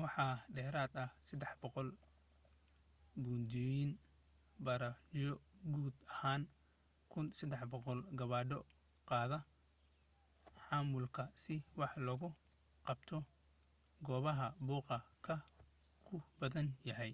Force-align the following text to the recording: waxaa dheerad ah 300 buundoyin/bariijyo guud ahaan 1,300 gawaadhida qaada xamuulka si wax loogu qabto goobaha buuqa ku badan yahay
waxaa 0.00 0.34
dheerad 0.54 0.94
ah 1.04 1.10
300 1.30 1.90
buundoyin/bariijyo 3.22 5.32
guud 5.72 5.94
ahaan 6.14 6.42
1,300 7.14 8.00
gawaadhida 8.18 8.58
qaada 9.08 9.38
xamuulka 10.66 11.22
si 11.42 11.54
wax 11.80 11.92
loogu 12.06 12.28
qabto 12.86 13.18
goobaha 14.06 14.46
buuqa 14.66 14.96
ku 16.06 16.16
badan 16.38 16.66
yahay 16.88 17.12